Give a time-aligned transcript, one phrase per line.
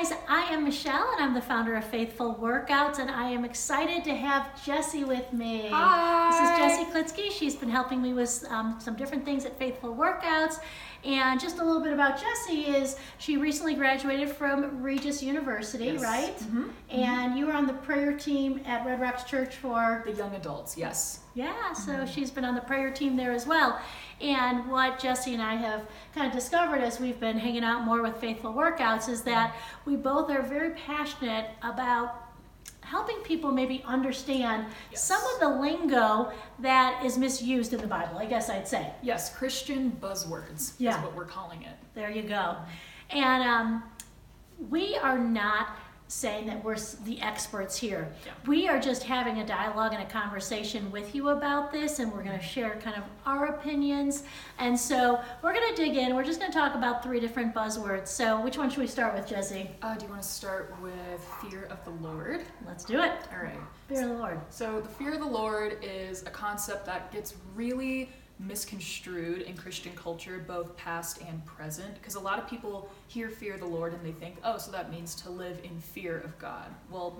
[0.00, 4.02] guys, I am Michelle and I'm the founder of Faithful Workouts and I am excited
[4.04, 5.68] to have Jesse with me.
[5.70, 6.30] Hi.
[6.30, 7.30] This is Jesse Klitsky.
[7.30, 10.60] She's been helping me with um, some different things at Faithful Workouts.
[11.04, 16.02] And just a little bit about Jesse is she recently graduated from Regis University, Yes.
[16.02, 16.38] right?
[16.38, 16.70] Mhm.
[16.90, 20.76] And you were on the prayer team at Red Rocks Church for The young adults,
[20.76, 21.20] yes.
[21.34, 23.78] yeah, so she's been on the prayer team there as well.
[24.20, 28.02] And what Jesse and I have kind of discovered as we've been hanging out more
[28.02, 29.54] with Faithful Workouts is that
[29.86, 32.29] we both are very passionate about
[32.90, 35.04] helping people maybe understand Yes.
[35.04, 38.92] some of the lingo that is misused in the Bible, I guess I'd say.
[39.00, 40.98] Yes, Christian buzzwords Yeah.
[40.98, 41.76] is what we're calling it.
[41.94, 42.56] There you go.
[43.10, 43.84] And um,
[44.68, 45.68] we are not
[46.10, 48.12] saying that we're the experts here.
[48.26, 48.32] Yeah.
[48.46, 52.24] We are just having a dialogue and a conversation with you about this, and we're
[52.24, 54.24] going to share kind of our opinions.
[54.58, 56.16] And so we're going to dig in.
[56.16, 58.08] We're just going to talk about three different buzzwords.
[58.08, 59.70] So, which one should we start with, Jesse?
[59.82, 62.42] Uh, do you want to start with fear of the Lord?
[62.66, 63.12] Let's do it.
[63.32, 63.60] All right.
[63.88, 64.40] Fear of the Lord.
[64.50, 69.92] So, the fear of the Lord is a concept that gets really misconstrued in Christian
[69.94, 74.04] culture, both past and present, because a lot of people hear fear the Lord and
[74.04, 76.66] they think, oh, so that means to live in fear of God.
[76.90, 77.18] Well,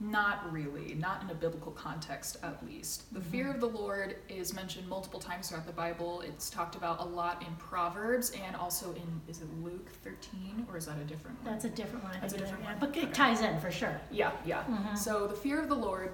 [0.00, 3.12] not really, not in a biblical context at least.
[3.14, 6.22] The fear of the Lord is mentioned multiple times throughout the Bible.
[6.22, 10.76] It's talked about a lot in Proverbs and also in, is it Luke 13 or
[10.76, 11.52] is that a different one?
[11.52, 12.16] That's a different one.
[12.20, 12.80] That's a different yeah, one.
[12.80, 14.00] But it ties in for sure.
[14.10, 14.64] Yeah, yeah.
[14.64, 14.98] Mhm.
[14.98, 16.10] So the fear of the Lord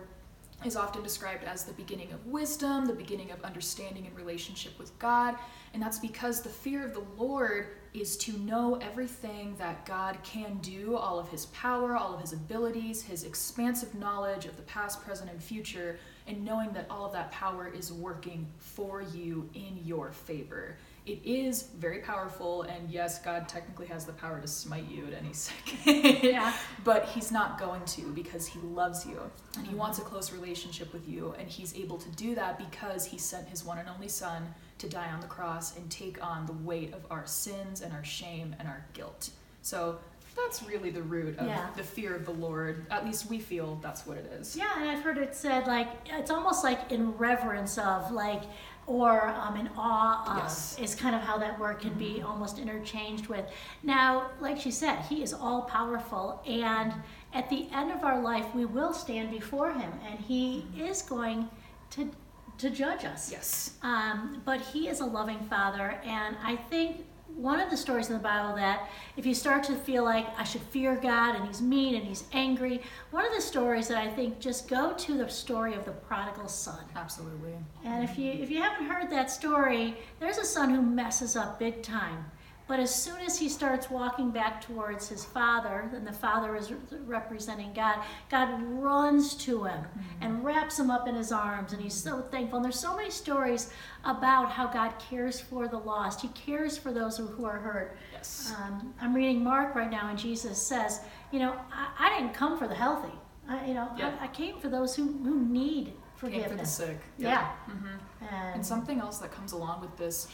[0.65, 4.97] is often described as the beginning of wisdom, the beginning of understanding and relationship with
[4.99, 5.37] God.
[5.73, 10.59] And that's because the fear of the Lord is to know everything that God can
[10.59, 15.03] do, all of his power, all of his abilities, his expansive knowledge of the past,
[15.03, 19.81] present, and future, and knowing that all of that power is working for you in
[19.85, 20.77] your favor.
[21.07, 25.15] It is very powerful, and yes, God technically has the power to smite you at
[25.15, 26.23] any second.
[26.23, 26.53] Yeah.
[26.85, 29.19] But he's not going to because he loves you
[29.57, 29.79] and he mm-hmm.
[29.79, 31.35] wants a close relationship with you.
[31.39, 34.89] And he's able to do that because he sent his one and only son to
[34.89, 38.55] die on the cross and take on the weight of our sins and our shame
[38.59, 39.31] and our guilt.
[39.63, 39.99] So
[40.37, 41.71] that's really the root of Yeah.
[41.77, 42.87] the fear of the Lord.
[42.91, 44.57] At least we feel that's what it is.
[44.57, 48.43] Yeah, and I've heard it said like it's almost like in reverence of like
[48.91, 50.77] or um, in awe of Yes.
[50.81, 53.45] is kind of how that word can be almost interchanged with.
[53.85, 56.93] Now, like she said, he is all powerful and
[57.33, 61.49] at the end of our life we will stand before him and he is going
[61.91, 62.11] to
[62.59, 63.31] to judge us.
[63.33, 63.75] Yes.
[63.83, 67.07] Um, but he is a loving father, and I think
[67.37, 70.45] one of the stories in the Bible that if you start to feel like I
[70.45, 72.81] should fear God and he's mean and he's angry,
[73.11, 76.49] one of the stories that I think just go to the story of the prodigal
[76.49, 76.85] son.
[76.95, 77.55] Absolutely.
[77.85, 81.59] And if you if you haven't heard that story, there's a son who messes up
[81.59, 82.31] big time.
[82.71, 86.73] But as soon as he starts walking back towards his father, and the father is
[87.05, 87.99] representing God,
[88.31, 89.87] God runs to him
[90.21, 92.59] and wraps him up in his arms, and he's so thankful.
[92.59, 93.73] And there's so many stories
[94.05, 96.21] about how God cares for the lost.
[96.21, 97.97] He cares for those who, are hurt.
[98.13, 98.55] Yes.
[98.57, 101.01] Um, I'm reading Mark right now, and Jesus says,
[101.33, 103.19] "You know, I, I didn't come for the healthy.
[103.49, 104.17] I, you know, Yeah.
[104.21, 106.45] I, I came for those who, who need forgiveness.
[106.45, 107.01] Came forgiveness." for the sick.
[107.19, 107.49] Yeah.
[107.67, 107.87] hmm
[108.33, 110.29] And, And something else that comes along with this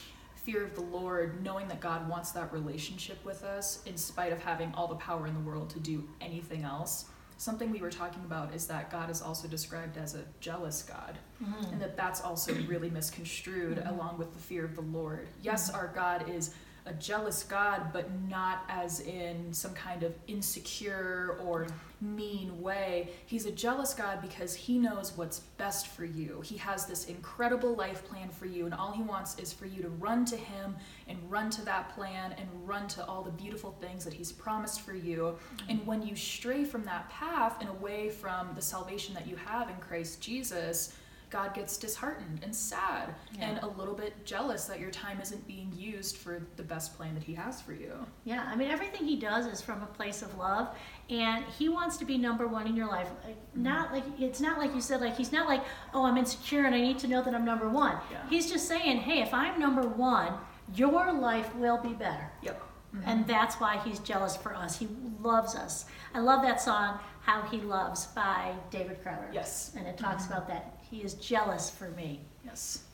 [0.47, 4.41] fear of the Lord, knowing that God wants that relationship with us in spite of
[4.41, 7.07] having all the power in the world to do anything else.
[7.37, 11.19] Something we were talking about is that God is also described as a jealous God,
[11.43, 11.73] Mhm.
[11.73, 15.29] and that that's also really misconstrued along with the fear of the Lord.
[15.43, 16.55] Yes, our God is
[16.87, 21.67] a jealous God, but not as in some kind of insecure or
[22.01, 23.09] mean way.
[23.27, 26.41] He's a jealous God because he knows what's best for you.
[26.43, 29.83] He has this incredible life plan for you, and all he wants is for you
[29.83, 30.77] to run to him
[31.09, 34.83] and run to that plan and run to all the beautiful things that he's promised
[34.83, 35.37] for you.
[35.69, 39.69] And when you stray from that path and away from the salvation that you have
[39.71, 40.95] in Christ Jesus,
[41.29, 45.73] God gets disheartened and sad and a little bit jealous that your time isn't being
[45.77, 47.93] used for the best plan that He has for you.
[48.25, 50.69] Yeah, I mean, everything he does is from a place of love,
[51.11, 53.09] and he wants to be number one in your life.
[53.25, 53.63] Like, mm-hmm.
[53.63, 55.63] not like it's not like you said, like he's not like,
[55.95, 57.99] oh, I'm insecure and I need to know that I'm number one.
[58.11, 58.29] Yeah.
[58.29, 60.35] He's just saying, hey, if I'm number one,
[60.75, 62.31] your life will be better.
[62.43, 62.63] Yep.
[62.95, 63.09] Mm-hmm.
[63.09, 64.79] And that's why he's jealous for us.
[64.79, 64.89] He
[65.21, 65.87] loves us.
[66.15, 69.29] I love that song, How He Loves by David Crowder.
[69.33, 69.73] Yes.
[69.77, 70.33] And it talks mm-hmm.
[70.33, 70.76] about that.
[70.91, 72.21] He is jealous for me.
[72.45, 72.85] Yes.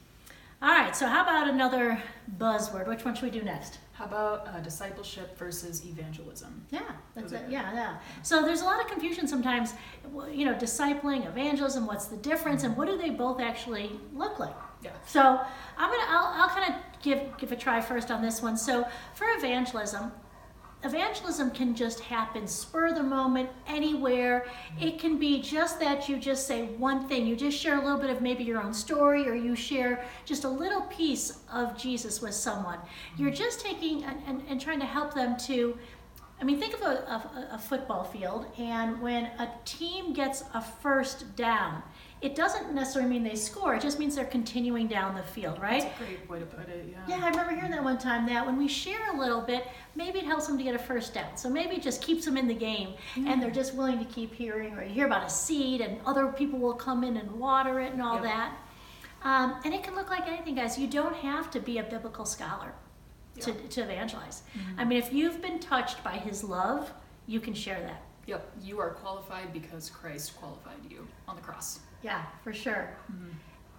[0.63, 2.01] All right, so how about another
[2.39, 2.87] buzzword?
[2.87, 3.79] Which one should we do next?
[3.95, 6.65] How about uh, discipleship versus evangelism?
[6.71, 6.81] Yeah,
[7.15, 7.43] that's it.
[7.49, 7.97] Yeah, yeah.
[8.23, 9.75] So there's a lot of confusion sometimes.
[10.31, 11.87] You know, discipling, evangelism.
[11.87, 14.55] What's the difference, and what do they both actually look like?
[14.83, 14.91] Yeah.
[15.05, 15.21] So
[15.77, 18.57] I'm gonna, I'll, I'll kind of give give a try first on this one.
[18.57, 20.13] So for evangelism,
[20.85, 24.47] evangelism can just happen spur the moment anywhere.
[24.81, 27.27] It can be just that you just say one thing.
[27.27, 30.45] You just share a little bit of maybe your own story or you share just
[30.45, 32.79] a little piece of jesus with someone.
[33.17, 35.79] You're just taking and, and, and trying to help them to
[36.43, 40.61] I mean, think of a, a, a, football field, and when a team gets a
[40.61, 41.85] first down,
[42.23, 43.75] it doesn't necessarily mean they score.
[43.75, 45.83] It just means they're continuing down the field, right?
[45.83, 46.99] That's a great way to put it, yeah.
[47.09, 49.67] Yeah, I remember hearing that one time that when we share a little bit,
[49.97, 51.37] maybe it helps them to get a first down.
[51.37, 53.27] So maybe it just keeps them in the game, mm-hmm.
[53.27, 56.29] and they're just willing to keep hearing, or you hear about a seed, and other
[56.29, 58.23] people will come in and water it and all yep.
[58.23, 58.57] that.
[59.25, 60.79] Um, and it can look like anything, guys.
[60.79, 62.73] You don't have to be a biblical scholar
[63.41, 64.43] to, to evangelize.
[64.57, 64.81] Mm-hmm.
[64.81, 66.93] I mean, if you've been touched by his love,
[67.27, 68.03] you can share that.
[68.27, 71.81] Yep, you are qualified because Christ qualified you on the cross.
[72.03, 72.97] Yeah, for sure.
[73.11, 73.31] Mm-hmm.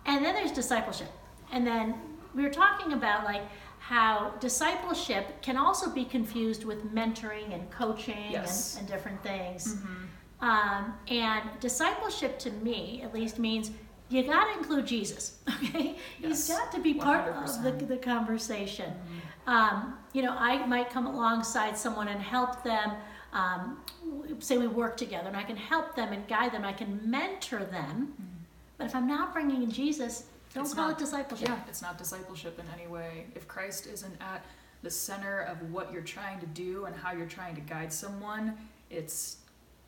[0.06, 1.10] And then there's discipleship.
[1.52, 1.96] And then
[2.34, 3.44] we were talking about like
[3.80, 8.74] how discipleship can also be confused with mentoring and coaching yes.
[8.74, 9.76] and, and, different things.
[9.76, 10.46] Mm-hmm.
[10.46, 13.72] Um, and discipleship to me, at least, means
[14.10, 15.40] you got to include Jesus.
[15.64, 16.48] Okay, yes.
[16.48, 17.66] he's got to be part 100%.
[17.66, 18.92] of the, the conversation.
[18.92, 19.50] Mm-hmm.
[19.50, 22.92] Um, you know, I might come alongside someone and help them.
[23.34, 23.80] Um,
[24.40, 26.64] say we work together, and I can help them and guide them.
[26.64, 28.14] I can mentor them.
[28.14, 28.24] Mm-hmm.
[28.78, 31.48] But if I'm not bringing in Jesus, don't it's call not, it discipleship.
[31.48, 33.26] Yeah, it's not discipleship in any way.
[33.36, 34.46] If Christ isn't at
[34.84, 38.56] the center of what you're trying to do and how you're trying to guide someone,
[38.90, 39.38] it's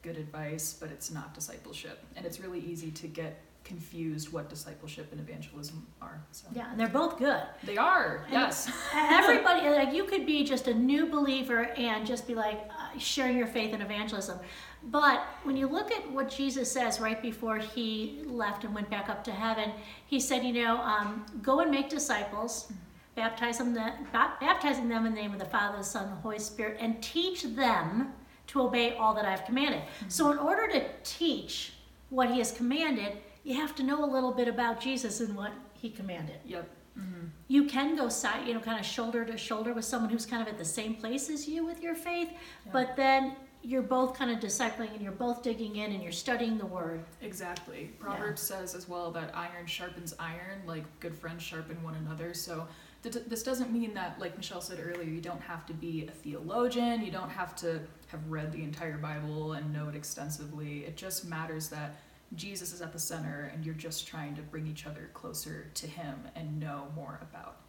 [0.02, 2.04] good advice, but it's not discipleship.
[2.16, 6.24] And it's really easy to get confused what discipleship and evangelism are.
[6.32, 6.48] So.
[6.56, 7.42] Yeah, and they're both good.
[7.64, 8.72] They are, and yes.
[8.94, 13.38] everybody, like you could be just a new believer and just be like uh, sharing
[13.38, 14.40] your faith in evangelism.
[14.84, 19.10] But when you look at what Jesus says right before he left and went back
[19.10, 19.72] up to heaven,
[20.06, 22.72] he said, you know, um, go and make disciples.
[23.16, 26.18] Baptize them, the, baptizing them in the name of the Father, the Son, and the
[26.18, 28.12] Holy Spirit, and teach them
[28.48, 29.80] to obey all that I've commanded.
[29.80, 30.10] Mm-hmm.
[30.10, 31.76] So, in order to teach
[32.10, 35.54] what He has commanded, you have to know a little bit about Jesus and what
[35.74, 36.38] he commanded.
[36.46, 36.68] Yep.
[37.00, 37.28] Mm-hmm.
[37.48, 40.42] You can go side, you know, kind of shoulder to shoulder with someone who's kind
[40.42, 42.30] of at the same place as you with your faith,
[42.72, 46.58] but then you're both kind of discipling and you're both digging in and you're studying
[46.58, 47.04] the word.
[47.22, 47.92] Exactly.
[48.00, 48.58] Proverbs yeah.
[48.58, 52.34] says as well that iron sharpens iron, like good friends sharpen one another.
[52.34, 52.68] So
[53.04, 56.12] th- this doesn't mean that, like Michelle said earlier, you don't have to be a
[56.12, 60.86] theologian, you don't have to have read the entire Bible and know it extensively.
[60.86, 61.96] It just matters that
[62.36, 65.88] Jesus is at the center and you're just trying to bring each other closer to
[65.88, 67.65] Him and know more about.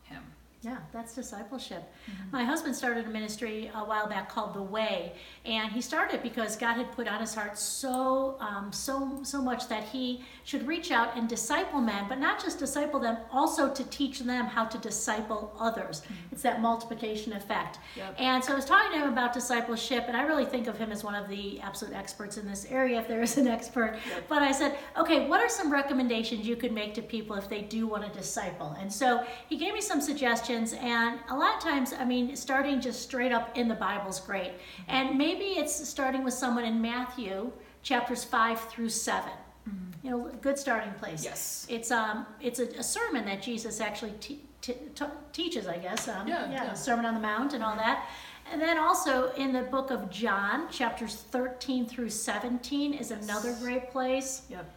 [0.62, 1.92] Yeah, that's discipleship.
[2.10, 2.30] Mm-hmm.
[2.32, 5.12] My husband started a ministry a while back called The Way,
[5.44, 9.68] and he started because God had put on his heart so, um, so, so much
[9.68, 13.84] that he should reach out and disciple men, but not just disciple them, also to
[13.84, 16.00] teach them how to disciple others.
[16.00, 16.14] Mm-hmm.
[16.32, 17.78] It's that multiplication effect.
[17.94, 18.16] Yep.
[18.18, 20.90] And so I was talking to him about discipleship, and I really think of him
[20.90, 23.98] as one of the absolute experts in this area, if there is an expert.
[24.08, 24.28] Yep.
[24.28, 27.60] But I said, okay, what are some recommendations you could make to people if they
[27.60, 28.74] do want to disciple?
[28.80, 32.36] And so he gave me some suggestions questions and a lot of times i mean
[32.36, 34.52] starting just straight up in the bible is great.
[34.88, 37.50] And maybe it's starting with someone in matthew
[37.82, 39.28] chapters 5 through 7
[39.68, 40.06] mm-hmm.
[40.06, 41.24] you know good starting place.
[41.24, 41.66] Yes.
[41.68, 46.28] It's um it's a, a sermon that jesus actually te- te- teaches i guess um,
[46.28, 46.74] yeah, yeah, yeah.
[46.74, 48.06] sermon on the mount and all that.
[48.52, 53.90] And then also in the book of john chapters 13 through 17 is another great
[53.90, 54.42] place.
[54.48, 54.72] Yep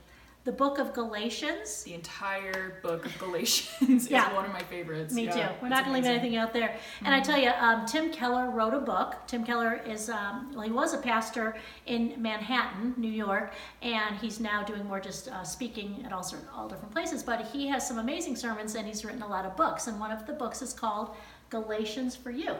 [0.45, 1.83] the book of Galatians.
[1.83, 4.29] The entire book of Galatians yeah.
[4.29, 5.13] is one of my favorites.
[5.13, 5.53] Me yeah, too.
[5.61, 6.69] We're not going to leave anything out there.
[6.69, 7.05] Mm-hmm.
[7.05, 7.31] And I mm-hmm.
[7.31, 9.15] tell you, um, Tim Keller wrote a book.
[9.27, 14.39] Tim Keller is, um, well, he was a pastor in Manhattan, New York, and he's
[14.39, 17.21] now doing more just uh, speaking at all, sort all different places.
[17.21, 19.87] But he has some amazing sermons and he's written a lot of books.
[19.87, 21.15] And one of the books is called
[21.49, 22.55] Galatians for You.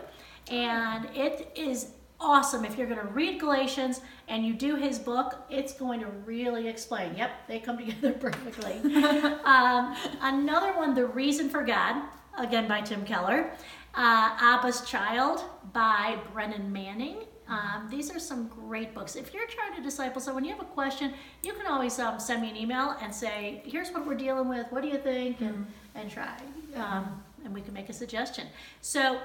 [0.51, 2.65] And it is awesome.
[2.65, 6.67] If you're going to read Galatians and you do his book, it's going to really
[6.67, 7.15] explain.
[7.15, 8.73] Yep, they come together perfectly.
[9.45, 12.03] um, another one, The Reason for God,
[12.37, 13.51] again by Tim Keller.
[13.95, 17.23] Uh, Abba's Child by Brennan Manning.
[17.47, 19.15] Um, these are some great books.
[19.15, 22.43] If you're trying to disciple someone, you have a question, you can always um, send
[22.43, 25.41] me an email and say, here's what we're dealing with, what do you think?
[25.41, 26.37] And, and try.
[26.75, 28.47] Um, and we can make a suggestion.
[28.81, 29.19] So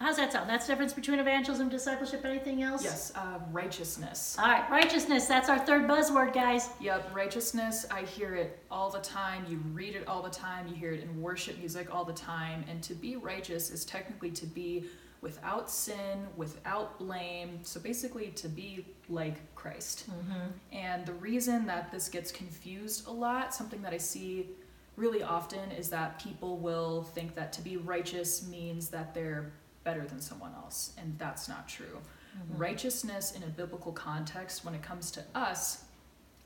[0.00, 0.48] How's that sound?
[0.48, 2.84] That's the difference between evangelism, discipleship, anything else?
[2.84, 4.36] Yes, uh, righteousness.
[4.38, 5.26] All right, righteousness.
[5.26, 6.70] That's our third buzzword, guys.
[6.80, 7.84] Yep, righteousness.
[7.90, 9.44] I hear it all the time.
[9.48, 10.68] You read it all the time.
[10.68, 12.64] You hear it in worship music all the time.
[12.70, 14.84] And to be righteous is technically to be
[15.20, 17.58] without sin, without blame.
[17.62, 20.08] So basically, to be like Christ.
[20.08, 20.50] Mm-hmm.
[20.70, 24.50] And the reason that this gets confused a lot, something that I see
[24.94, 29.52] really often, is that people will think that to be righteous means that they're
[29.84, 32.00] better than someone else, and that's not true.
[32.36, 32.58] Mhm.
[32.58, 35.84] Righteousness in a biblical context, when it comes to us,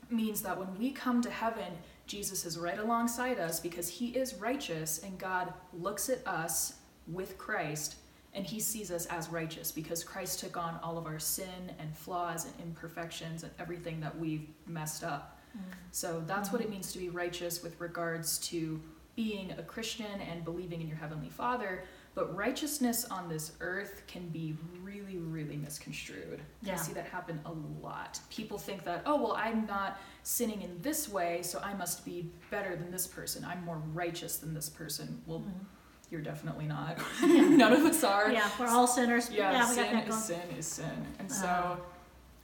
[0.09, 4.35] means that when we come to heaven, Jesus is right alongside us because he is
[4.35, 6.73] righteous, and God looks at us
[7.07, 7.95] with Christ
[8.35, 11.95] and he sees us as righteous because Christ took on all of our sin and
[11.95, 15.39] flaws and imperfections and everything that we've messed up.
[15.55, 15.61] Mhm.
[15.91, 16.71] So that's what it Mhm.
[16.71, 18.81] means to be righteous with regards to
[19.15, 21.83] being a Christian and believing in your Heavenly Father.
[22.15, 26.41] But righteousness on this earth can be really, really misconstrued.
[26.61, 26.73] Yeah.
[26.73, 27.51] I see that happen a
[27.83, 28.19] lot.
[28.29, 32.29] People think that, oh, well, I'm not sinning in this way, so I must be
[32.51, 33.43] better than this person.
[33.43, 35.23] I'm more righteous than this person.
[35.25, 35.65] Well, Mhm.
[36.11, 36.99] you're definitely not.
[37.23, 37.27] Yeah.
[37.49, 38.31] None of us are.
[38.31, 39.31] Yeah, we're all sinners.
[39.31, 41.07] Yeah, got sin is sin is sin.
[41.17, 41.33] And Uh.
[41.33, 41.77] so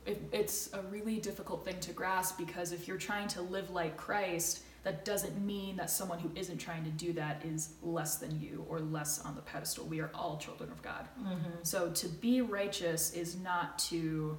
[0.07, 3.97] it, it's a really difficult thing to grasp because if you're trying to live like
[3.97, 8.39] Christ, that doesn't mean that someone who isn't trying to do that is less than
[8.39, 9.86] you or less on the pedestal.
[9.86, 11.07] We are all children of God.
[11.21, 11.38] Mhm.
[11.63, 14.38] So to be righteous is not to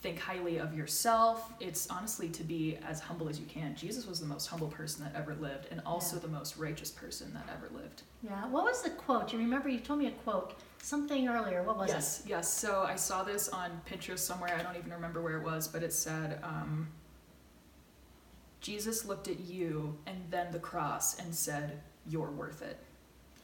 [0.00, 1.52] think highly of yourself.
[1.60, 3.74] It's honestly to be as humble as you can.
[3.74, 6.22] Jesus was the most humble person that ever lived and also Yeah.
[6.22, 8.02] the most righteous person that ever lived.
[8.22, 8.46] Yeah.
[8.48, 9.32] What was the quote?
[9.32, 11.62] You remember you told me a quote something earlier.
[11.62, 11.94] What was it?
[11.94, 12.52] yes, yes.
[12.52, 14.54] So I saw this on Pinterest somewhere.
[14.54, 16.88] I don't even remember where it was, but it said, um,
[18.64, 22.78] Jesus looked at you and then the cross and said, "You're worth it,"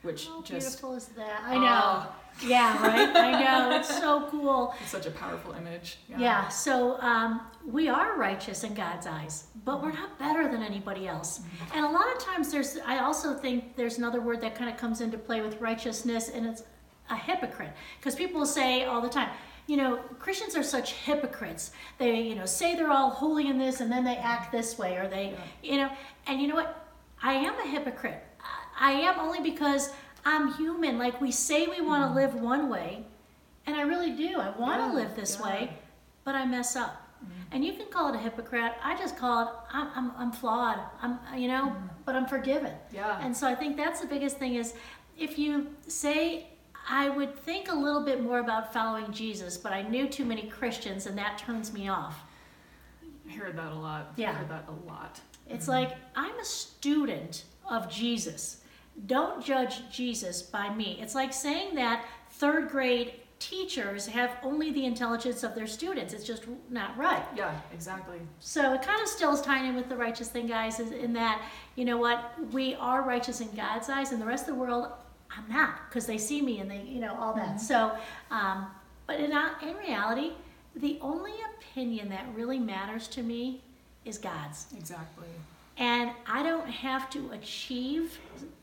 [0.01, 1.43] which How just beautiful is that?
[1.45, 2.07] I know.
[2.43, 3.15] Yeah, right.
[3.15, 3.77] I know.
[3.77, 4.75] It's so cool.
[4.81, 5.99] it's such a powerful image.
[6.09, 6.49] Yeah.
[6.49, 11.41] So um, we are righteous in God's eyes, but we're not better than anybody else.
[11.75, 12.79] And a lot of times, there's.
[12.87, 16.47] I also think there's another word that kind of comes into play with righteousness, and
[16.47, 16.63] it's
[17.11, 17.73] a hypocrite.
[17.99, 19.29] Because people say all the time,
[19.67, 21.73] you know, Christians are such hypocrites.
[21.99, 24.97] They, you know, say they're all holy in this, and then they act this way,
[24.97, 25.91] or they, you know,
[26.27, 26.89] and you know what?
[27.23, 28.25] I am a hypocrite.
[28.81, 29.93] I am only because
[30.25, 30.99] I'm human.
[30.99, 32.17] Like we say we want to mm-hmm.
[32.17, 33.05] live one way,
[33.67, 34.41] and I really do.
[34.41, 35.47] I want to Yeah, live this yeah.
[35.47, 35.79] way,
[36.25, 37.07] but I mess up.
[37.23, 37.43] Mm-hmm.
[37.53, 38.73] And you can call it a hypocrite.
[38.83, 40.81] I just call it I'm, I'm, I'm flawed.
[41.03, 41.87] I'm you know, mm-hmm.
[42.07, 42.73] but I'm forgiven.
[42.93, 43.21] Yeah.
[43.23, 44.75] And so I think that's the biggest thing is
[45.19, 46.49] if you say
[46.91, 50.43] I would think a little bit more about following Jesus, but I knew too many
[50.49, 52.25] Christians and that turns me off.
[53.29, 54.13] I heard that a lot.
[54.17, 54.31] Yeah.
[54.31, 55.21] I heard that a lot.
[55.49, 58.63] It's like I'm a student of Jesus.
[59.07, 60.99] Don't judge Jesus by me.
[61.01, 66.13] It's like saying that third grade teachers have only the intelligence of their students.
[66.13, 67.25] It's just not right.
[67.37, 68.19] Yeah, exactly.
[68.41, 71.13] So it kind of still is tying in with the righteous thing, guys, is in
[71.15, 71.41] that,
[71.77, 74.93] you know what, we are righteous in God's eyes, and the rest of the world,
[75.37, 77.57] I'm not, because they see me and they, you know, all that.
[77.57, 77.59] Mm-hmm.
[77.59, 77.93] So,
[78.31, 78.67] um,
[79.07, 80.33] but in, uh, in reality,
[80.77, 83.63] the only opinion that really matters to me
[84.05, 84.67] is God's.
[84.77, 85.29] Exactly.
[85.77, 88.19] And I don't have to achieve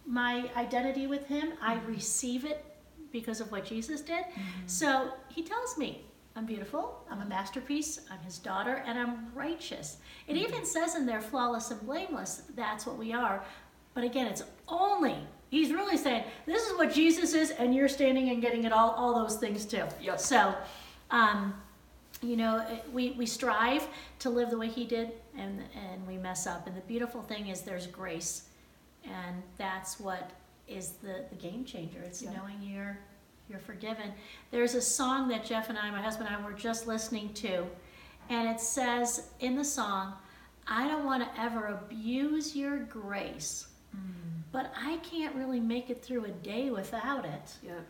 [0.06, 1.92] my identity with Him, I mm-hmm.
[1.92, 2.64] receive it
[3.12, 4.24] because of what Jesus did.
[4.24, 4.68] Mm-hmm.
[4.68, 6.04] So He tells me,
[6.36, 9.98] I'm beautiful, I'm a masterpiece, I'm His daughter, and I'm righteous.
[10.28, 13.44] It even says in there, flawless and blameless, that's what we are.
[13.94, 15.16] But again, it's only,
[15.50, 18.92] He's really saying, this is what Jesus is, and you're standing and getting it all,
[18.92, 19.84] all those things too.
[20.02, 20.20] Yep.
[20.20, 20.56] So,
[21.12, 21.54] um,
[22.22, 23.88] you know, we, we strive
[24.20, 26.68] to live the way he did and, and we mess up.
[26.68, 28.50] And the beautiful thing is there's grace.
[29.06, 30.32] And that's what
[30.68, 32.00] is the, the game changer.
[32.04, 32.34] It's Yeah.
[32.34, 32.98] knowing you're,
[33.50, 34.12] you're forgiven.
[34.52, 37.66] There's a song that Jeff and I, my husband and I, were just listening to.
[38.30, 40.14] And it says in the song,
[40.68, 43.68] I don't want to ever abuse your grace,
[44.58, 47.58] but I can't really make it through a day without it.
[47.62, 47.86] Yep.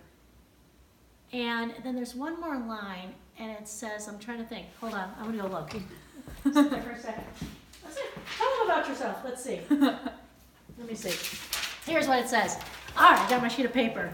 [1.31, 4.65] And then there's one more line, and it says, I'm trying to think.
[4.81, 5.71] Hold on, I'm gonna go look.
[5.71, 5.81] Sit
[6.69, 7.23] there for a second.
[7.85, 8.01] Let's see.
[8.37, 9.19] Tell them about yourself.
[9.23, 9.61] Let's see.
[9.69, 11.89] Let me see.
[11.89, 12.57] Here's what it says.
[12.97, 14.13] All right, I got my sheet of paper.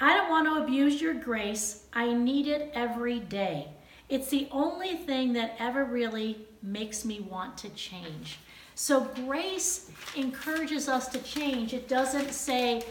[0.00, 1.84] I don't want to abuse your grace.
[1.92, 3.68] I need it every day.
[4.08, 8.40] It's the only thing that ever really makes me want to change.
[8.78, 11.72] So grace encourages us to change.
[11.72, 12.82] It doesn't say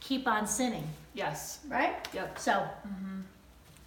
[0.00, 1.60] keep on sinning, Yes.
[1.68, 2.08] right?
[2.14, 2.38] Yep.
[2.38, 3.20] So, mm-hmm.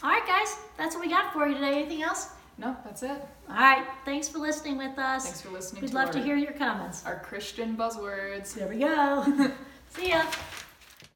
[0.04, 1.80] all right, guys, that's what we got for you today.
[1.80, 2.30] Anything else?
[2.60, 3.20] No, that's it.
[3.50, 5.24] All right, thanks for listening with us.
[5.26, 7.04] Thanks for listening We'd love our, to hear your comments.
[7.08, 8.54] our Christian buzzwords.
[8.54, 9.52] There we go.
[9.90, 10.26] See ya.